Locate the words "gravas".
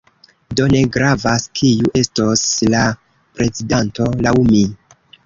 0.95-1.43